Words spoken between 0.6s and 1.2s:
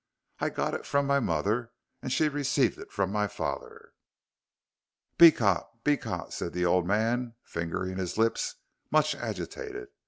it from my